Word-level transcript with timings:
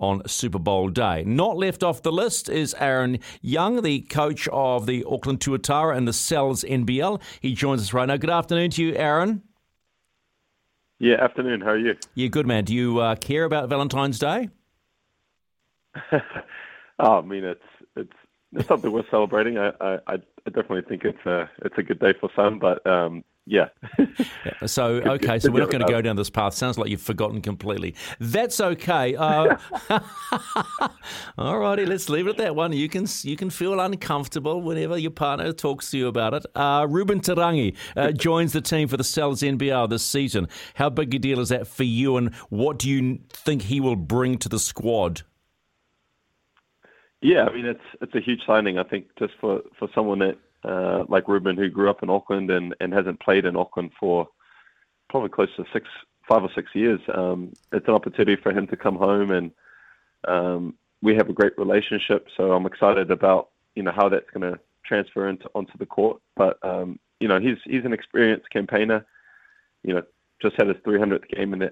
on 0.00 0.26
Super 0.26 0.58
Bowl 0.58 0.88
day. 0.88 1.24
Not 1.24 1.56
left 1.56 1.82
off 1.82 2.02
the 2.02 2.12
list 2.12 2.48
is 2.48 2.74
Aaron 2.78 3.18
Young, 3.40 3.82
the 3.82 4.00
coach 4.02 4.48
of 4.48 4.86
the 4.86 5.04
Auckland 5.04 5.40
Tuatara 5.40 5.96
and 5.96 6.06
the 6.06 6.12
Sal's 6.12 6.64
NBL. 6.64 7.20
He 7.40 7.54
joins 7.54 7.82
us 7.82 7.92
right 7.92 8.06
now. 8.06 8.16
Good 8.16 8.30
afternoon 8.30 8.70
to 8.72 8.82
you, 8.82 8.94
Aaron. 8.94 9.42
Yeah, 10.98 11.22
afternoon. 11.22 11.60
How 11.60 11.70
are 11.70 11.78
you? 11.78 11.96
Yeah, 12.14 12.28
good 12.28 12.46
man. 12.46 12.64
Do 12.64 12.74
you 12.74 12.98
uh, 12.98 13.14
care 13.16 13.44
about 13.44 13.68
Valentine's 13.68 14.18
Day? 14.18 14.48
oh, 16.98 17.18
I 17.18 17.20
mean, 17.22 17.44
it's 17.44 17.62
it's 17.96 18.12
it's 18.52 18.68
something 18.68 18.90
worth 18.90 19.06
celebrating. 19.10 19.58
I, 19.58 19.72
I 19.80 19.98
I 20.14 20.16
definitely 20.46 20.82
think 20.82 21.04
it's 21.04 21.24
a 21.26 21.48
it's 21.64 21.78
a 21.78 21.82
good 21.82 22.00
day 22.00 22.14
for 22.18 22.30
some, 22.34 22.58
but 22.58 22.84
um, 22.86 23.22
yeah. 23.48 23.68
yeah. 23.98 24.66
So 24.66 24.86
okay, 24.96 25.38
so 25.38 25.50
we're 25.50 25.60
not 25.60 25.70
going 25.70 25.84
to 25.84 25.90
go 25.90 26.02
down 26.02 26.16
this 26.16 26.28
path. 26.28 26.52
Sounds 26.54 26.76
like 26.76 26.90
you've 26.90 27.00
forgotten 27.00 27.40
completely. 27.40 27.94
That's 28.20 28.60
okay. 28.60 29.16
Uh, 29.16 29.56
all 31.38 31.58
righty, 31.58 31.86
let's 31.86 32.08
leave 32.10 32.26
it 32.26 32.30
at 32.30 32.36
that 32.36 32.54
one. 32.54 32.72
You 32.72 32.88
can 32.88 33.06
you 33.22 33.36
can 33.36 33.48
feel 33.48 33.80
uncomfortable 33.80 34.60
whenever 34.60 34.98
your 34.98 35.10
partner 35.10 35.52
talks 35.52 35.90
to 35.92 35.98
you 35.98 36.08
about 36.08 36.34
it. 36.34 36.46
Uh, 36.54 36.86
Reuben 36.88 37.20
Te 37.20 37.32
Rangi 37.32 37.74
uh, 37.96 38.12
joins 38.12 38.52
the 38.52 38.60
team 38.60 38.86
for 38.86 38.98
the 38.98 39.04
Sal's 39.04 39.40
NBL 39.40 39.88
this 39.88 40.04
season. 40.04 40.48
How 40.74 40.90
big 40.90 41.14
a 41.14 41.18
deal 41.18 41.40
is 41.40 41.48
that 41.48 41.66
for 41.66 41.84
you, 41.84 42.16
and 42.18 42.34
what 42.50 42.78
do 42.78 42.90
you 42.90 43.20
think 43.30 43.62
he 43.62 43.80
will 43.80 43.96
bring 43.96 44.36
to 44.38 44.48
the 44.48 44.58
squad? 44.58 45.22
Yeah, 47.22 47.44
I 47.44 47.54
mean 47.54 47.64
it's 47.64 47.80
it's 48.02 48.14
a 48.14 48.20
huge 48.20 48.40
signing. 48.46 48.78
I 48.78 48.84
think 48.84 49.06
just 49.18 49.32
for 49.40 49.62
for 49.78 49.88
someone 49.94 50.18
that 50.18 50.36
uh, 50.64 51.04
like 51.08 51.28
Reuben, 51.28 51.56
who 51.56 51.68
grew 51.68 51.90
up 51.90 52.02
in 52.02 52.10
Auckland 52.10 52.50
and, 52.50 52.74
and 52.80 52.92
hasn't 52.92 53.20
played 53.20 53.44
in 53.44 53.56
Auckland 53.56 53.92
for 53.98 54.28
probably 55.08 55.30
close 55.30 55.48
to 55.56 55.64
six, 55.72 55.88
five 56.28 56.42
or 56.42 56.50
six 56.54 56.74
years. 56.74 57.00
Um, 57.12 57.52
it's 57.72 57.88
an 57.88 57.94
opportunity 57.94 58.40
for 58.40 58.52
him 58.52 58.66
to 58.68 58.76
come 58.76 58.96
home, 58.96 59.30
and 59.30 59.50
um, 60.26 60.74
we 61.02 61.14
have 61.14 61.28
a 61.28 61.32
great 61.32 61.56
relationship. 61.58 62.28
So 62.36 62.52
I'm 62.52 62.66
excited 62.66 63.10
about 63.10 63.50
you 63.74 63.82
know 63.82 63.92
how 63.94 64.08
that's 64.08 64.30
going 64.30 64.52
to 64.52 64.58
transfer 64.84 65.28
into 65.28 65.48
onto 65.54 65.76
the 65.78 65.86
court. 65.86 66.20
But 66.36 66.58
um, 66.62 66.98
you 67.20 67.28
know 67.28 67.40
he's 67.40 67.58
he's 67.64 67.84
an 67.84 67.92
experienced 67.92 68.50
campaigner. 68.50 69.06
You 69.84 69.94
know, 69.94 70.02
just 70.42 70.56
had 70.56 70.68
his 70.68 70.76
300th 70.78 71.28
game 71.28 71.52
in 71.52 71.60
the 71.60 71.70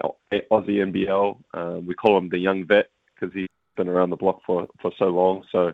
Aussie 0.51 0.79
NBL. 0.79 1.39
Um, 1.55 1.87
we 1.87 1.95
call 1.95 2.17
him 2.17 2.29
the 2.29 2.39
young 2.39 2.65
vet 2.65 2.89
because 3.15 3.35
he's 3.35 3.49
been 3.77 3.89
around 3.89 4.11
the 4.11 4.17
block 4.17 4.41
for 4.47 4.69
for 4.81 4.93
so 4.99 5.07
long. 5.07 5.45
So 5.51 5.73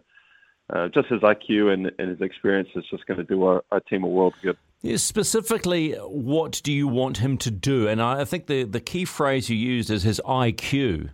uh, 0.73 0.89
just 0.89 1.09
his 1.09 1.21
IQ 1.21 1.73
and, 1.73 1.93
and, 1.99 2.09
his 2.09 2.21
experience 2.21 2.71
is 2.75 2.85
just 2.91 3.07
going 3.07 3.19
to 3.19 3.25
do 3.25 3.45
our, 3.45 3.63
our 3.71 3.81
team 3.81 4.05
a 4.05 4.09
world 4.09 4.35
good. 4.43 4.57
Yeah, 4.81 4.97
specifically, 4.97 5.93
what 5.93 6.61
do 6.65 6.73
you 6.73 6.89
want 6.89 7.19
him 7.19 7.37
to 7.39 7.51
do? 7.51 7.87
And 7.87 8.01
I 8.01 8.25
think 8.25 8.47
the, 8.47 8.65
the 8.65 8.81
key 8.81 9.05
phrase 9.05 9.49
you 9.49 9.57
used 9.57 9.91
is 9.91 10.03
his 10.03 10.21
IQ. 10.27 11.11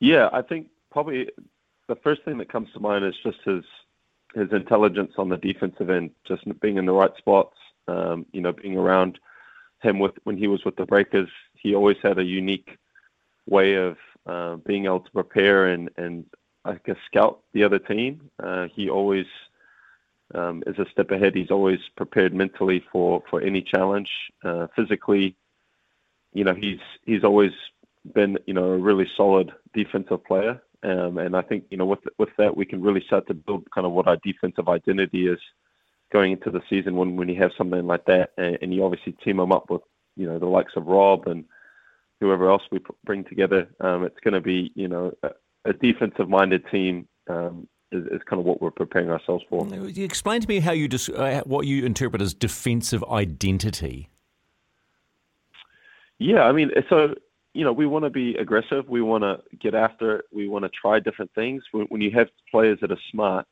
Yeah, 0.00 0.28
I 0.32 0.42
think 0.42 0.68
probably 0.90 1.28
the 1.88 1.96
first 1.96 2.22
thing 2.24 2.38
that 2.38 2.50
comes 2.50 2.68
to 2.72 2.80
mind 2.80 3.04
is 3.04 3.14
just 3.22 3.38
his 3.44 3.64
his 4.34 4.50
intelligence 4.50 5.12
on 5.16 5.28
the 5.28 5.36
defensive 5.36 5.90
end, 5.90 6.10
just 6.26 6.42
being 6.60 6.76
in 6.76 6.86
the 6.86 6.92
right 6.92 7.12
spots. 7.18 7.56
Um, 7.86 8.26
you 8.32 8.40
know, 8.40 8.52
being 8.52 8.76
around 8.76 9.18
him 9.82 9.98
with 9.98 10.12
when 10.24 10.36
he 10.36 10.46
was 10.46 10.64
with 10.64 10.76
the 10.76 10.86
Breakers, 10.86 11.28
he 11.54 11.74
always 11.74 11.98
had 12.02 12.18
a 12.18 12.24
unique 12.24 12.78
way 13.46 13.74
of 13.74 13.96
uh, 14.26 14.56
being 14.56 14.86
able 14.86 15.00
to 15.00 15.10
prepare 15.10 15.66
and 15.68 15.90
and 15.96 16.24
I 16.64 16.78
guess 16.84 16.96
scout 17.06 17.40
the 17.52 17.64
other 17.64 17.78
team. 17.78 18.30
Uh, 18.42 18.68
he 18.74 18.88
always 18.88 19.26
um, 20.34 20.62
is 20.66 20.78
a 20.78 20.86
step 20.90 21.10
ahead. 21.10 21.34
He's 21.34 21.50
always 21.50 21.78
prepared 21.96 22.34
mentally 22.34 22.84
for 22.90 23.22
for 23.28 23.40
any 23.40 23.62
challenge. 23.62 24.10
Uh, 24.42 24.66
physically, 24.74 25.36
you 26.32 26.44
know, 26.44 26.54
he's 26.54 26.80
he's 27.04 27.24
always 27.24 27.52
been 28.14 28.38
you 28.46 28.54
know 28.54 28.72
a 28.72 28.78
really 28.78 29.08
solid 29.16 29.52
defensive 29.74 30.24
player. 30.24 30.60
Um, 30.82 31.16
and 31.18 31.34
I 31.34 31.42
think 31.42 31.64
you 31.70 31.76
know 31.76 31.86
with 31.86 32.00
with 32.18 32.30
that 32.38 32.56
we 32.56 32.66
can 32.66 32.82
really 32.82 33.02
start 33.06 33.26
to 33.28 33.34
build 33.34 33.70
kind 33.70 33.86
of 33.86 33.92
what 33.92 34.06
our 34.06 34.18
defensive 34.22 34.68
identity 34.68 35.28
is 35.28 35.38
going 36.12 36.32
into 36.32 36.50
the 36.50 36.62
season 36.68 36.96
when 36.96 37.16
when 37.16 37.28
you 37.28 37.36
have 37.36 37.52
something 37.56 37.86
like 37.86 38.04
that, 38.06 38.32
and, 38.38 38.58
and 38.62 38.74
you 38.74 38.84
obviously 38.84 39.12
team 39.12 39.36
them 39.38 39.52
up 39.52 39.70
with 39.70 39.82
you 40.16 40.26
know 40.26 40.38
the 40.38 40.46
likes 40.46 40.72
of 40.76 40.86
Rob 40.86 41.26
and 41.26 41.44
whoever 42.20 42.48
else 42.48 42.62
we 42.70 42.80
bring 43.04 43.24
together. 43.24 43.68
Um, 43.80 44.04
it's 44.04 44.20
going 44.20 44.34
to 44.34 44.40
be 44.40 44.72
you 44.74 44.88
know 44.88 45.12
a 45.64 45.72
defensive 45.72 46.28
minded 46.28 46.64
team 46.70 47.06
um, 47.28 47.66
is, 47.90 48.04
is, 48.06 48.20
kind 48.28 48.40
of 48.40 48.46
what 48.46 48.60
we're 48.60 48.70
preparing 48.70 49.10
ourselves 49.10 49.44
for. 49.48 49.66
You 49.66 50.04
explain 50.04 50.40
to 50.40 50.48
me 50.48 50.60
how 50.60 50.72
you 50.72 50.88
dis- 50.88 51.08
uh, 51.08 51.42
what 51.44 51.66
you 51.66 51.84
interpret 51.84 52.20
as 52.20 52.34
defensive 52.34 53.02
identity. 53.04 54.10
Yeah, 56.18 56.42
I 56.42 56.52
mean, 56.52 56.70
so 56.88 57.14
you 57.54 57.64
know, 57.64 57.72
we 57.72 57.86
want 57.86 58.04
to 58.04 58.10
be 58.10 58.34
aggressive. 58.36 58.88
We 58.88 59.00
want 59.00 59.22
to 59.22 59.40
get 59.56 59.74
after 59.74 60.16
it. 60.16 60.24
We 60.32 60.48
want 60.48 60.64
to 60.64 60.70
try 60.70 60.98
different 60.98 61.32
things. 61.34 61.62
When, 61.70 61.86
when 61.86 62.00
you 62.00 62.10
have 62.10 62.28
players 62.50 62.78
that 62.80 62.90
are 62.90 62.98
smart, 63.10 63.46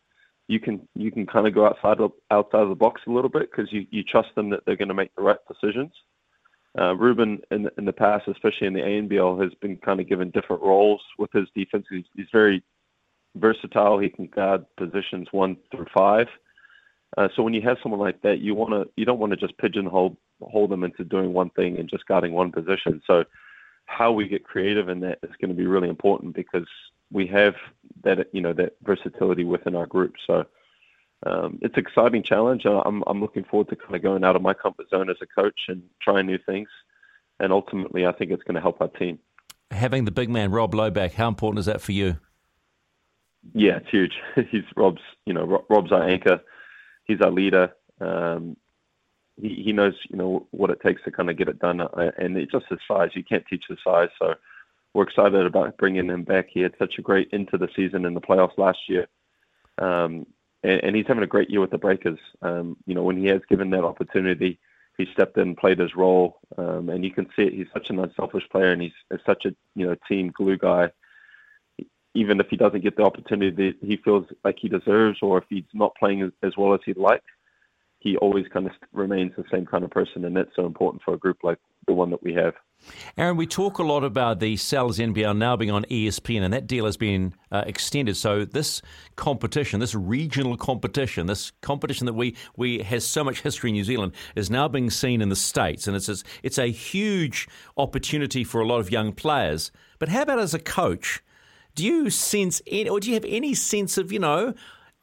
you 0.48 0.58
can 0.58 0.86
you 0.94 1.10
can 1.10 1.24
kind 1.24 1.46
of 1.46 1.54
go 1.54 1.66
outside 1.66 2.00
of, 2.00 2.12
outside 2.30 2.62
of 2.62 2.68
the 2.68 2.74
box 2.74 3.00
a 3.06 3.10
little 3.10 3.30
bit 3.30 3.48
because 3.50 3.72
you, 3.72 3.86
you 3.90 4.02
trust 4.02 4.28
them 4.34 4.50
that 4.50 4.60
they're 4.66 4.76
going 4.76 4.88
to 4.88 4.94
make 4.94 5.14
the 5.14 5.22
right 5.22 5.38
decisions. 5.48 5.92
Uh, 6.78 6.94
Reuben, 6.97 7.41
in, 7.50 7.69
in 7.77 7.84
the 7.84 7.93
past, 7.93 8.27
especially 8.28 8.66
in 8.66 8.72
the 8.72 8.81
ANBL, 8.81 9.43
has 9.43 9.53
been 9.60 9.77
kind 9.77 10.00
of 10.00 10.09
given 10.09 10.31
different 10.31 10.62
roles 10.62 11.03
with 11.19 11.31
his 11.33 11.47
defense. 11.55 11.87
He's, 11.91 12.05
very 12.33 12.62
versatile. 13.37 13.99
He 13.99 14.09
can 14.09 14.27
guard 14.27 14.65
positions 14.77 15.28
one 15.33 15.56
through 15.71 15.87
five. 15.93 16.28
Uh, 17.19 17.28
so 17.37 17.43
when 17.43 17.53
you 17.53 17.60
have 17.62 17.77
someone 17.83 18.00
like 18.00 18.22
that, 18.22 18.38
you 18.41 18.55
want 18.55 18.71
to 18.71 18.91
you 18.97 19.05
don't 19.05 19.19
want 19.19 19.33
to 19.33 19.37
just 19.37 19.56
pigeonhole 19.59 20.16
hold 20.41 20.71
them 20.71 20.83
into 20.83 21.05
doing 21.05 21.34
one 21.34 21.50
thing 21.50 21.78
and 21.78 21.91
just 21.91 22.06
guarding 22.06 22.33
one 22.33 22.50
position. 22.50 23.03
So 23.06 23.25
how 23.84 24.12
we 24.12 24.28
get 24.28 24.44
creative 24.44 24.89
in 24.89 25.00
that 25.00 25.19
is 25.22 25.31
going 25.41 25.50
to 25.50 25.54
be 25.54 25.66
really 25.66 25.91
important 25.91 26.34
because 26.34 26.66
we 27.10 27.27
have 27.27 27.54
that 28.03 28.28
you 28.33 28.41
know 28.41 28.54
that 28.54 28.77
versatility 28.83 29.44
within 29.44 29.77
our 29.77 29.87
group. 29.87 30.15
So 30.27 30.47
um, 31.25 31.59
it's 31.62 31.77
an 31.77 31.84
exciting 31.84 32.22
challenge. 32.22 32.65
I'm, 32.65 33.03
I'm 33.06 33.21
looking 33.21 33.44
forward 33.44 33.69
to 33.69 33.77
kind 33.77 33.94
of 33.94 34.03
going 34.03 34.25
out 34.25 34.37
of 34.37 34.43
my 34.43 34.55
comfort 34.55 34.91
zone 34.91 35.09
as 35.09 35.16
a 35.22 35.27
coach 35.27 35.59
and 35.69 35.83
trying 36.00 36.27
new 36.27 36.38
things. 36.47 36.69
And 37.38 37.53
ultimately, 37.53 38.06
I 38.06 38.12
think 38.12 38.31
it's 38.31 38.43
going 38.43 38.56
to 38.56 38.60
help 38.60 38.81
our 38.81 38.88
team. 38.88 39.19
Having 39.71 40.05
the 40.05 40.10
big 40.10 40.28
man 40.28 40.50
Rob 40.50 40.75
Loe 40.75 40.91
back, 40.91 41.15
how 41.15 41.28
important 41.28 41.60
is 41.60 41.66
that 41.66 41.81
for 41.81 41.93
you? 41.93 42.19
Yeah, 43.55 43.78
it's 43.78 43.91
huge. 43.91 44.12
He's 44.50 44.65
Rob's, 44.77 45.00
you 45.27 45.33
know, 45.33 45.65
Rob's 45.69 45.93
our 45.93 46.09
anchor. 46.09 46.41
He's 47.05 47.21
our 47.21 47.31
leader. 47.31 47.72
Um, 48.00 48.56
he, 49.41 49.62
he 49.65 49.72
knows, 49.72 49.94
you 50.10 50.16
know, 50.16 50.47
what 50.50 50.71
it 50.71 50.81
takes 50.84 51.03
to 51.04 51.10
kind 51.10 51.31
of 51.31 51.37
get 51.37 51.49
it 51.49 51.59
done. 51.59 51.81
Uh, 51.81 52.10
and 52.19 52.37
it's 52.37 52.53
just 52.53 52.66
his 52.69 52.78
size. 52.87 53.10
You 53.15 53.25
can't 53.25 53.44
teach 53.49 53.65
the 53.69 53.77
size. 53.83 54.10
So 54.19 54.34
we're 54.94 55.04
excited 55.04 55.47
about 55.47 55.78
bringing 55.78 56.09
him 56.09 56.25
back. 56.25 56.49
He 56.50 56.60
had 56.60 56.75
such 56.78 56.94
a 56.99 57.03
great 57.03 57.28
into 57.33 57.56
the 57.56 57.69
season 57.75 58.04
in 58.04 58.15
the 58.15 58.21
playoffs 58.21 58.59
last 58.59 58.78
year. 58.89 59.06
Um, 59.78 60.27
and, 60.62 60.82
and 60.84 60.96
he's 60.96 61.06
having 61.06 61.24
a 61.24 61.28
great 61.28 61.50
year 61.50 61.60
with 61.60 61.70
the 61.70 61.78
Breakers. 61.78 62.18
Um, 62.40 62.76
you 62.86 62.94
know, 62.94 63.02
when 63.02 63.16
he 63.16 63.26
has 63.26 63.40
given 63.48 63.70
that 63.70 63.84
opportunity, 63.84 64.58
he 64.98 65.06
stepped 65.12 65.38
in, 65.38 65.56
played 65.56 65.78
his 65.78 65.96
role, 65.96 66.40
um, 66.58 66.88
and 66.88 67.04
you 67.04 67.10
can 67.10 67.26
see 67.34 67.42
it. 67.42 67.54
He's 67.54 67.66
such 67.72 67.90
an 67.90 67.98
unselfish 67.98 68.48
player, 68.50 68.72
and 68.72 68.82
he's, 68.82 68.92
he's 69.10 69.20
such 69.24 69.44
a 69.46 69.54
you 69.74 69.86
know 69.86 69.96
team 70.08 70.30
glue 70.34 70.58
guy. 70.58 70.90
Even 72.14 72.41
if 72.41 72.48
he 72.48 72.56
doesn't 72.56 72.82
get 72.82 72.97
the 72.97 73.04
opportunity 73.04 73.50
that 73.50 73.86
he 73.86 73.97
feels 73.97 74.26
like 74.44 74.59
he 74.60 74.68
deserves, 74.68 75.18
or 75.22 75.38
if 75.38 75.44
he's 75.48 75.64
not 75.72 75.97
playing 75.97 76.22
as, 76.22 76.30
as 76.42 76.56
well 76.59 76.74
as 76.74 76.80
he'd 76.84 76.98
like, 76.98 77.22
he 78.03 78.16
always 78.16 78.47
kind 78.53 78.66
of 78.66 78.72
remains 78.93 79.33
the 79.37 79.45
same 79.51 79.65
kind 79.65 79.84
of 79.84 79.91
person, 79.91 80.25
and 80.25 80.37
that's 80.37 80.51
so 80.57 80.66
important 80.66 81.03
for 81.04 81.15
a 81.15 81.19
group 81.19 81.39
like 81.43 81.59
the 81.87 81.93
one 81.93 82.10
that 82.10 82.22
we 82.22 82.34
have. 82.34 82.54
Aaron, 83.16 83.37
we 83.37 83.47
talk 83.47 83.78
a 83.78 83.83
lot 83.84 84.03
about 84.03 84.41
the 84.41 84.57
Sal's 84.57 84.99
NBL 84.99 85.37
now 85.37 85.57
being 85.57 85.71
on 85.71 85.84
ESPN, 85.84 86.43
and 86.43 86.53
that 86.53 86.66
deal 86.66 86.84
has 86.84 86.97
been 86.97 87.33
uh, 87.53 87.63
extended. 87.65 88.16
So 88.16 88.45
this 88.45 88.83
competition, 89.15 89.78
this 89.78 89.95
regional 89.95 90.57
competition, 90.57 91.27
this 91.27 91.53
competition 91.60 92.07
that 92.07 92.15
we, 92.15 92.34
we 92.57 92.83
has 92.83 93.04
so 93.04 93.22
much 93.22 93.43
history 93.43 93.71
in 93.71 93.75
New 93.75 93.84
Zealand, 93.84 94.13
is 94.34 94.51
now 94.51 94.66
being 94.66 94.91
seen 94.91 95.22
in 95.22 95.28
the 95.28 95.37
states, 95.37 95.87
and 95.87 95.97
it's 95.97 96.25
it's 96.43 96.59
a 96.59 96.66
huge 96.66 97.49
opportunity 97.77 98.43
for 98.43 98.60
a 98.60 98.66
lot 98.66 98.81
of 98.81 98.91
young 98.91 99.13
players. 99.13 99.71
But 100.01 100.09
how 100.09 100.22
about 100.22 100.41
as 100.41 100.54
a 100.54 100.59
coach? 100.59 101.22
Do 101.75 101.87
you 101.87 102.10
sense, 102.10 102.60
any, 102.66 102.89
or 102.89 103.01
do 103.01 103.09
you 103.09 103.15
have 103.15 103.25
any 103.27 103.54
sense 103.54 103.97
of, 103.97 104.13
you 104.13 104.19
know, 104.19 104.53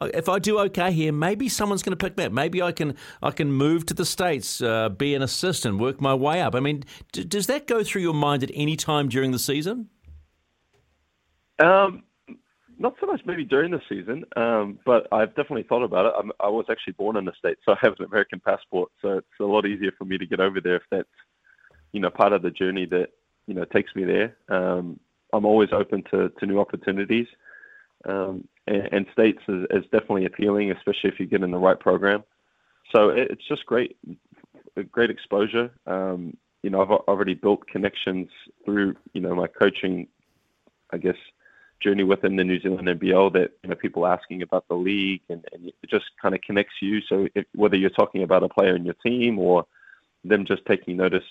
if 0.02 0.30
I 0.30 0.40
do 0.40 0.60
okay 0.60 0.92
here, 0.92 1.12
maybe 1.12 1.50
someone's 1.50 1.84
going 1.84 1.98
to 1.98 2.04
pick 2.04 2.18
me 2.18 2.26
up. 2.26 2.32
Maybe 2.32 2.62
I 2.62 2.72
can 2.72 2.96
I 3.22 3.32
can 3.32 3.52
move 3.52 3.86
to 3.88 3.94
the 3.94 4.06
states, 4.06 4.62
uh, 4.62 4.90
be 4.90 5.14
an 5.16 5.22
assistant, 5.22 5.78
work 5.78 6.00
my 6.00 6.14
way 6.14 6.42
up. 6.42 6.56
I 6.56 6.60
mean, 6.60 6.84
d- 7.12 7.26
does 7.26 7.48
that 7.48 7.68
go 7.68 7.84
through 7.84 8.02
your 8.02 8.14
mind 8.14 8.44
at 8.44 8.52
any 8.54 8.76
time 8.76 9.10
during 9.10 9.32
the 9.32 9.40
season? 9.40 9.90
Um, 11.60 12.04
not 12.78 12.96
so 13.02 13.08
much 13.08 13.22
maybe 13.26 13.44
during 13.44 13.72
the 13.72 13.82
season, 13.90 14.24
um, 14.38 14.80
but 14.86 15.08
I've 15.12 15.36
definitely 15.36 15.64
thought 15.64 15.84
about 15.84 16.06
it. 16.06 16.14
I'm, 16.18 16.32
I 16.40 16.48
was 16.48 16.66
actually 16.72 16.94
born 16.94 17.18
in 17.18 17.26
the 17.26 17.34
States, 17.38 17.60
so 17.66 17.74
I 17.74 17.78
have 17.82 17.94
an 18.00 18.06
American 18.06 18.40
passport, 18.40 18.90
so 19.02 19.18
it's 19.18 19.28
a 19.42 19.44
lot 19.44 19.66
easier 19.66 19.92
for 19.98 20.06
me 20.06 20.18
to 20.18 20.26
get 20.26 20.40
over 20.40 20.62
there 20.62 20.78
if 20.78 20.84
that's, 20.90 21.10
you 21.92 22.00
know, 22.00 22.10
part 22.10 22.32
of 22.32 22.42
the 22.42 22.52
journey 22.52 22.86
that, 22.86 23.10
you 23.48 23.54
know, 23.54 23.66
takes 23.66 23.94
me 23.96 24.06
there. 24.06 24.38
Um, 24.48 24.98
I'm 25.34 25.46
always 25.46 25.70
open 25.74 26.04
to, 26.12 26.30
to 26.30 26.46
new 26.46 26.60
opportunities. 26.60 27.28
Um, 28.06 28.48
and, 28.68 28.90
and 28.92 29.06
States 29.12 29.40
is, 29.48 29.66
is 29.72 29.84
definitely 29.92 30.26
appealing, 30.26 30.72
especially 30.72 31.10
if 31.10 31.20
you 31.20 31.26
get 31.26 31.44
in 31.44 31.52
the 31.52 31.58
right 31.58 31.80
program. 31.80 32.24
So 32.96 33.10
it, 33.10 33.32
it's 33.32 33.48
just 33.48 33.66
great, 33.66 33.98
great 34.92 35.10
exposure. 35.10 35.72
Um, 35.86 36.38
you 36.64 36.70
know, 36.70 36.82
I've 36.82 36.92
already 36.92 37.34
built 37.34 37.68
connections 37.68 38.30
through, 38.66 38.96
you 39.14 39.22
know, 39.22 39.36
my 39.36 39.48
coaching, 39.48 40.08
I 40.92 40.98
guess, 40.98 41.16
journey 41.80 42.04
within 42.04 42.36
the 42.36 42.44
New 42.44 42.60
Zealand 42.60 42.88
NBL 42.88 43.34
that 43.34 43.52
you 43.64 43.70
know 43.70 43.76
people 43.76 44.06
asking 44.06 44.42
about 44.42 44.68
the 44.68 44.76
league 44.76 45.22
and, 45.30 45.46
and 45.54 45.68
it 45.68 45.90
just 45.90 46.06
kind 46.22 46.36
of 46.36 46.42
connects 46.42 46.76
you. 46.82 47.00
So 47.08 47.28
if, 47.36 47.46
whether 47.56 47.78
you're 47.78 47.90
talking 47.90 48.24
about 48.24 48.44
a 48.44 48.50
player 48.50 48.76
in 48.76 48.86
your 48.86 48.96
team 48.96 49.40
or 49.40 49.66
them 50.24 50.46
just 50.46 50.66
taking 50.66 50.98
notice 50.98 51.24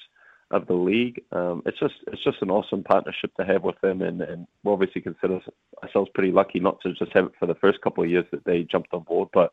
of 0.51 0.67
the 0.67 0.75
league, 0.75 1.23
um, 1.33 1.63
it's 1.67 1.79
just 1.79 1.95
it's 2.07 2.23
just 2.25 2.41
an 2.41 2.51
awesome 2.51 2.83
partnership 2.83 3.35
to 3.37 3.45
have 3.45 3.63
with 3.63 3.81
them, 3.81 4.03
and, 4.03 4.23
and 4.23 4.47
we 4.65 4.73
obviously 4.73 5.01
consider 5.01 5.41
ourselves 5.83 6.11
pretty 6.15 6.33
lucky 6.33 6.59
not 6.59 6.81
to 6.83 6.93
just 6.95 7.13
have 7.13 7.27
it 7.27 7.33
for 7.39 7.47
the 7.47 7.55
first 7.57 7.81
couple 7.81 8.03
of 8.03 8.11
years 8.11 8.25
that 8.31 8.45
they 8.45 8.63
jumped 8.63 8.93
on 8.93 9.03
board, 9.03 9.29
but 9.33 9.53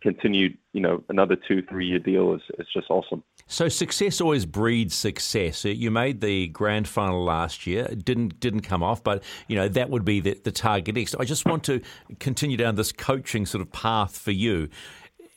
continued, 0.00 0.56
you 0.72 0.80
know, 0.80 1.02
another 1.08 1.36
two, 1.36 1.62
three 1.62 1.86
year 1.86 1.98
deal 1.98 2.34
is, 2.34 2.42
is 2.58 2.66
just 2.72 2.90
awesome. 2.90 3.22
So 3.46 3.68
success 3.68 4.20
always 4.20 4.46
breeds 4.46 4.94
success. 4.94 5.64
You 5.64 5.90
made 5.90 6.20
the 6.20 6.48
grand 6.48 6.86
final 6.86 7.24
last 7.24 7.66
year. 7.66 7.86
It 7.86 8.04
didn't 8.04 8.40
didn't 8.40 8.60
come 8.60 8.82
off, 8.82 9.02
but 9.02 9.22
you 9.46 9.56
know 9.56 9.68
that 9.68 9.90
would 9.90 10.04
be 10.04 10.20
the, 10.20 10.38
the 10.44 10.52
target 10.52 10.94
next. 10.94 11.14
I 11.18 11.24
just 11.24 11.46
want 11.46 11.64
to 11.64 11.80
continue 12.20 12.56
down 12.56 12.74
this 12.74 12.92
coaching 12.92 13.46
sort 13.46 13.62
of 13.62 13.72
path 13.72 14.16
for 14.16 14.32
you. 14.32 14.68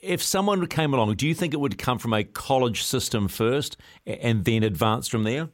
If 0.01 0.21
someone 0.23 0.65
came 0.67 0.93
along, 0.93 1.15
do 1.15 1.27
you 1.27 1.35
think 1.35 1.53
it 1.53 1.59
would 1.59 1.77
come 1.77 1.99
from 1.99 2.13
a 2.13 2.23
college 2.23 2.83
system 2.83 3.27
first 3.27 3.77
and 4.05 4.43
then 4.45 4.63
advance 4.63 5.07
from 5.07 5.23
there? 5.23 5.49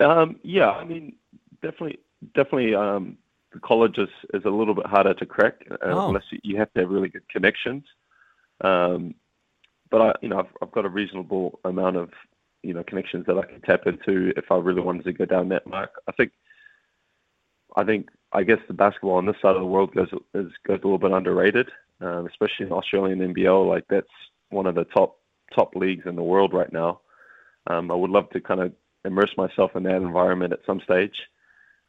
Um, 0.00 0.36
yeah, 0.42 0.70
I 0.70 0.84
mean, 0.84 1.16
definitely, 1.62 1.98
definitely. 2.34 2.74
Um, 2.74 3.18
the 3.52 3.60
college 3.60 3.98
is, 3.98 4.08
is 4.34 4.44
a 4.44 4.50
little 4.50 4.74
bit 4.74 4.86
harder 4.86 5.14
to 5.14 5.26
crack 5.26 5.64
uh, 5.70 5.76
oh. 5.82 6.08
unless 6.08 6.24
you 6.42 6.56
have 6.56 6.72
to 6.74 6.80
have 6.80 6.90
really 6.90 7.08
good 7.08 7.28
connections. 7.28 7.84
Um, 8.62 9.14
but 9.90 10.00
I, 10.00 10.12
you 10.22 10.28
know, 10.28 10.40
I've, 10.40 10.52
I've 10.62 10.72
got 10.72 10.84
a 10.84 10.90
reasonable 10.90 11.60
amount 11.64 11.96
of, 11.96 12.10
you 12.62 12.74
know, 12.74 12.82
connections 12.82 13.24
that 13.26 13.38
I 13.38 13.42
can 13.42 13.60
tap 13.62 13.86
into 13.86 14.32
if 14.36 14.50
I 14.50 14.56
really 14.56 14.82
wanted 14.82 15.04
to 15.04 15.12
go 15.12 15.24
down 15.24 15.48
that 15.50 15.66
mark. 15.66 15.90
I 16.08 16.12
think, 16.12 16.32
I 17.76 17.84
think, 17.84 18.08
I 18.32 18.42
guess 18.42 18.58
the 18.66 18.74
basketball 18.74 19.16
on 19.16 19.26
this 19.26 19.36
side 19.40 19.54
of 19.54 19.60
the 19.60 19.66
world 19.66 19.94
goes 19.94 20.08
is, 20.34 20.50
goes 20.66 20.80
a 20.82 20.86
little 20.86 20.98
bit 20.98 21.12
underrated, 21.12 21.70
um, 22.00 22.26
especially 22.26 22.66
in 22.66 22.72
Australian 22.72 23.34
NBL. 23.34 23.68
Like 23.68 23.84
that's 23.88 24.06
one 24.50 24.66
of 24.66 24.74
the 24.74 24.84
top 24.84 25.16
top 25.54 25.74
leagues 25.74 26.04
in 26.06 26.16
the 26.16 26.22
world 26.22 26.52
right 26.52 26.72
now. 26.72 27.00
Um, 27.68 27.90
I 27.90 27.94
would 27.94 28.10
love 28.10 28.30
to 28.30 28.40
kind 28.40 28.60
of 28.60 28.72
immerse 29.04 29.32
myself 29.36 29.72
in 29.74 29.82
that 29.84 29.96
environment 29.96 30.52
at 30.52 30.60
some 30.66 30.80
stage. 30.80 31.14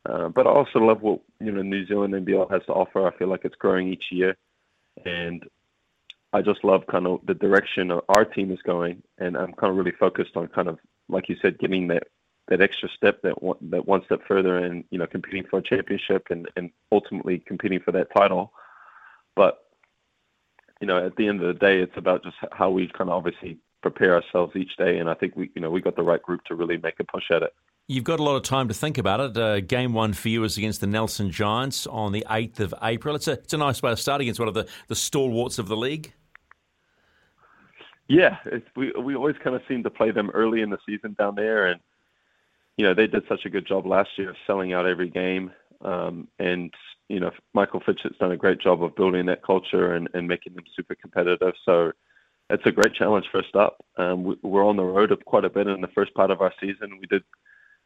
Uh, 0.07 0.29
but 0.29 0.47
I 0.47 0.51
also 0.51 0.79
love 0.79 1.01
what 1.01 1.19
you 1.39 1.51
know 1.51 1.61
New 1.61 1.85
Zealand 1.87 2.13
NBL 2.13 2.51
has 2.51 2.61
to 2.67 2.73
offer. 2.73 3.07
I 3.07 3.17
feel 3.17 3.27
like 3.27 3.41
it's 3.43 3.55
growing 3.55 3.91
each 3.91 4.05
year, 4.11 4.35
and 5.05 5.43
I 6.31 6.41
just 6.41 6.63
love 6.63 6.81
kind 6.89 7.07
of 7.07 7.19
the 7.25 7.33
direction 7.33 7.91
our 8.07 8.25
team 8.25 8.51
is 8.51 8.59
going, 8.65 9.01
and 9.17 9.35
I'm 9.35 9.53
kind 9.53 9.71
of 9.71 9.77
really 9.77 9.95
focused 9.99 10.35
on 10.35 10.47
kind 10.47 10.67
of 10.67 10.79
like 11.09 11.27
you 11.27 11.35
said, 11.41 11.59
getting 11.59 11.87
that 11.87 12.03
that 12.47 12.61
extra 12.61 12.89
step, 12.95 13.21
that 13.21 13.43
one, 13.43 13.57
that 13.69 13.87
one 13.87 14.01
step 14.05 14.21
further, 14.27 14.57
and 14.57 14.83
you 14.91 14.97
know 14.97 15.07
competing 15.07 15.43
for 15.49 15.59
a 15.59 15.63
championship 15.63 16.27
and 16.29 16.47
and 16.55 16.71
ultimately 16.91 17.43
competing 17.45 17.79
for 17.79 17.91
that 17.91 18.07
title. 18.15 18.53
But 19.35 19.57
you 20.79 20.87
know, 20.87 21.05
at 21.05 21.15
the 21.15 21.27
end 21.27 21.41
of 21.41 21.47
the 21.47 21.59
day, 21.59 21.79
it's 21.79 21.97
about 21.97 22.23
just 22.23 22.37
how 22.51 22.69
we 22.69 22.87
kind 22.87 23.09
of 23.09 23.17
obviously 23.17 23.57
prepare 23.81 24.15
ourselves 24.15 24.55
each 24.55 24.75
day, 24.77 24.99
and 24.99 25.09
I 25.09 25.13
think 25.13 25.35
we 25.35 25.51
you 25.55 25.61
know 25.61 25.69
we 25.69 25.81
got 25.81 25.95
the 25.95 26.03
right 26.03 26.21
group 26.21 26.43
to 26.45 26.55
really 26.55 26.77
make 26.77 26.99
a 26.99 27.03
push 27.03 27.25
at 27.31 27.43
it. 27.43 27.53
You've 27.87 28.03
got 28.03 28.19
a 28.19 28.23
lot 28.23 28.35
of 28.35 28.43
time 28.43 28.67
to 28.67 28.73
think 28.73 28.99
about 28.99 29.19
it. 29.19 29.37
Uh, 29.37 29.61
game 29.61 29.93
one 29.93 30.13
for 30.13 30.29
you 30.29 30.43
is 30.43 30.57
against 30.57 30.79
the 30.79 30.85
Nelson 30.85 31.31
Giants 31.31 31.87
on 31.87 32.11
the 32.11 32.23
8th 32.29 32.59
of 32.59 32.73
April. 32.83 33.15
It's 33.15 33.27
a, 33.27 33.31
it's 33.31 33.53
a 33.53 33.57
nice 33.57 33.81
way 33.81 33.89
to 33.89 33.97
start 33.97 34.21
against 34.21 34.39
one 34.39 34.47
of 34.47 34.53
the, 34.53 34.67
the 34.89 34.95
stalwarts 34.95 35.57
of 35.57 35.67
the 35.67 35.75
league. 35.75 36.13
Yeah, 38.07 38.37
we 38.75 38.91
we 38.91 39.15
always 39.15 39.35
kind 39.43 39.55
of 39.55 39.61
seem 39.67 39.83
to 39.83 39.89
play 39.89 40.11
them 40.11 40.29
early 40.31 40.61
in 40.61 40.69
the 40.69 40.79
season 40.85 41.15
down 41.17 41.35
there, 41.35 41.67
and 41.67 41.79
you 42.77 42.85
know 42.85 42.93
they 42.93 43.07
did 43.07 43.23
such 43.29 43.45
a 43.45 43.49
good 43.49 43.67
job 43.67 43.85
last 43.85 44.09
year 44.17 44.31
of 44.31 44.35
selling 44.47 44.73
out 44.73 44.87
every 44.87 45.09
game. 45.09 45.51
Um, 45.81 46.27
and 46.39 46.73
you 47.07 47.19
know 47.19 47.31
Michael 47.53 47.81
Fitchett's 47.81 48.17
done 48.19 48.31
a 48.31 48.37
great 48.37 48.59
job 48.59 48.83
of 48.83 48.95
building 48.95 49.25
that 49.27 49.43
culture 49.43 49.93
and, 49.93 50.09
making 50.27 50.53
them 50.53 50.65
super 50.75 50.95
competitive. 50.95 51.53
So 51.65 51.91
it's 52.49 52.65
a 52.65 52.71
great 52.71 52.93
challenge 52.93 53.25
first 53.31 53.55
up. 53.55 53.77
Um, 53.97 54.23
we, 54.23 54.35
we're 54.41 54.67
on 54.67 54.77
the 54.77 54.83
road 54.83 55.15
quite 55.25 55.45
a 55.45 55.49
bit 55.49 55.67
in 55.67 55.81
the 55.81 55.87
first 55.89 56.13
part 56.13 56.31
of 56.31 56.41
our 56.41 56.53
season. 56.59 56.97
We 56.99 57.07
did 57.07 57.23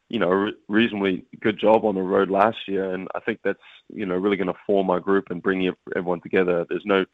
you 0.08 0.18
know, 0.18 0.30
a 0.30 0.52
reasonably 0.68 1.24
good 1.40 1.58
job 1.58 1.84
on 1.84 1.94
the 1.94 2.02
road 2.02 2.30
last 2.30 2.58
year, 2.68 2.92
and 2.92 3.08
I 3.14 3.20
think 3.20 3.40
that's 3.42 3.58
you 3.88 4.06
know 4.06 4.16
really 4.16 4.36
going 4.36 4.48
to 4.48 4.58
form 4.66 4.90
our 4.90 5.00
group 5.00 5.26
and 5.30 5.42
bring 5.42 5.72
everyone 5.96 6.20
together. 6.20 6.66
There's 6.68 6.84
no, 6.84 7.04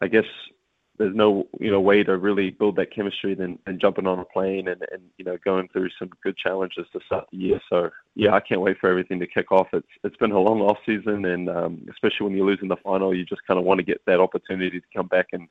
I 0.00 0.08
guess, 0.08 0.24
there's 0.98 1.14
no 1.14 1.46
you 1.58 1.70
know 1.70 1.80
way 1.80 2.02
to 2.02 2.16
really 2.16 2.50
build 2.50 2.76
that 2.76 2.92
chemistry 2.92 3.34
than, 3.34 3.58
than 3.66 3.78
jumping 3.78 4.06
on 4.06 4.18
a 4.18 4.24
plane 4.24 4.68
and, 4.68 4.82
and 4.92 5.02
you 5.16 5.24
know 5.24 5.38
going 5.44 5.68
through 5.68 5.88
some 5.98 6.10
good 6.22 6.36
challenges 6.36 6.86
to 6.92 7.00
start 7.06 7.26
the 7.30 7.38
year. 7.38 7.60
So 7.70 7.90
yeah, 8.14 8.34
I 8.34 8.40
can't 8.40 8.60
wait 8.60 8.78
for 8.78 8.90
everything 8.90 9.20
to 9.20 9.26
kick 9.26 9.52
off. 9.52 9.68
It's 9.72 9.86
it's 10.04 10.16
been 10.16 10.32
a 10.32 10.38
long 10.38 10.60
off 10.60 10.78
season, 10.84 11.24
and 11.24 11.48
um, 11.48 11.86
especially 11.90 12.24
when 12.24 12.36
you 12.36 12.44
lose 12.44 12.58
in 12.62 12.68
the 12.68 12.76
final, 12.76 13.14
you 13.14 13.24
just 13.24 13.46
kind 13.46 13.58
of 13.58 13.64
want 13.64 13.78
to 13.78 13.84
get 13.84 14.00
that 14.06 14.20
opportunity 14.20 14.80
to 14.80 14.86
come 14.94 15.06
back 15.06 15.28
and 15.32 15.48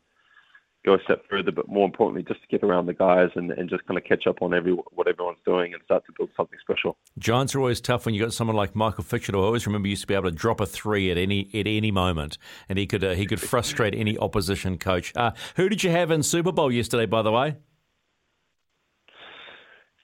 go 0.87 0.95
a 0.95 1.03
step 1.03 1.23
further, 1.29 1.51
but 1.51 1.67
more 1.67 1.85
importantly, 1.85 2.23
just 2.23 2.41
to 2.41 2.47
get 2.47 2.63
around 2.63 2.85
the 2.85 2.93
guys 2.93 3.29
and, 3.35 3.51
and 3.51 3.69
just 3.69 3.85
kind 3.85 3.97
of 3.97 4.03
catch 4.05 4.25
up 4.25 4.41
on 4.41 4.53
every 4.53 4.71
what 4.71 5.07
everyone's 5.07 5.37
doing 5.45 5.73
and 5.73 5.83
start 5.83 6.05
to 6.05 6.13
build 6.17 6.29
something 6.35 6.57
special. 6.61 6.97
Giants 7.19 7.53
are 7.53 7.59
always 7.59 7.81
tough 7.81 8.05
when 8.05 8.15
you 8.15 8.21
got 8.21 8.33
someone 8.33 8.55
like 8.55 8.75
Michael 8.75 9.03
Fitchett. 9.03 9.35
I 9.35 9.39
always 9.39 9.67
remember 9.67 9.89
used 9.89 10.01
to 10.01 10.07
be 10.07 10.13
able 10.13 10.29
to 10.29 10.35
drop 10.35 10.61
a 10.61 10.65
three 10.65 11.11
at 11.11 11.17
any 11.17 11.49
at 11.53 11.67
any 11.67 11.91
moment, 11.91 12.37
and 12.69 12.79
he 12.79 12.87
could 12.87 13.03
uh, 13.03 13.13
he 13.13 13.25
could 13.25 13.41
frustrate 13.41 13.93
any 13.93 14.17
opposition 14.17 14.77
coach. 14.77 15.13
Uh, 15.15 15.31
who 15.57 15.67
did 15.67 15.83
you 15.83 15.91
have 15.91 16.09
in 16.09 16.23
Super 16.23 16.51
Bowl 16.51 16.71
yesterday, 16.71 17.05
by 17.05 17.21
the 17.21 17.31
way? 17.31 17.57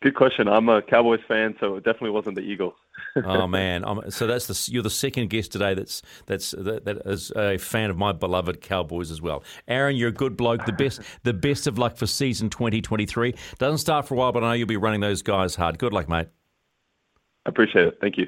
Good 0.04 0.16
question. 0.16 0.50
I'm 0.50 0.68
a 0.68 0.82
Cowboys 0.82 1.22
fan, 1.30 1.56
so 1.62 1.78
it 1.78 1.86
definitely 1.86 2.10
wasn't 2.10 2.36
the 2.36 2.42
Eagles. 2.42 2.74
oh 3.24 3.48
man! 3.48 3.86
I'm, 3.86 4.12
so 4.12 4.28
that's 4.28 4.48
the 4.48 4.70
you're 4.70 4.84
the 4.84 4.90
second 4.90 5.30
guest 5.30 5.54
today 5.54 5.74
that's 5.74 6.02
that's 6.26 6.52
that, 6.52 6.84
that 6.84 6.98
is 7.06 7.32
a 7.38 7.58
fan 7.58 7.90
of 7.90 7.96
my 7.96 8.12
beloved 8.12 8.60
Cowboys 8.60 9.12
as 9.12 9.22
well. 9.22 9.46
Aaron, 9.66 9.96
you're 9.96 10.10
a 10.10 10.12
good 10.12 10.36
bloke. 10.36 10.66
The 10.66 10.74
best 10.74 11.00
the 11.24 11.32
best 11.32 11.68
of 11.68 11.78
luck 11.78 11.96
for 11.96 12.06
season 12.06 12.50
2023. 12.50 13.34
Doesn't 13.60 13.78
start 13.78 14.06
for 14.06 14.16
a 14.16 14.18
while, 14.18 14.34
but 14.34 14.44
I 14.44 14.48
know 14.48 14.54
you'll 14.54 14.68
be 14.68 14.76
running 14.76 15.00
those 15.00 15.22
guys 15.22 15.56
hard. 15.56 15.80
Good 15.80 15.94
luck, 15.94 16.10
mate. 16.10 16.28
I 17.46 17.50
appreciate 17.50 17.88
it. 17.88 17.98
Thank 18.02 18.18
you. 18.18 18.28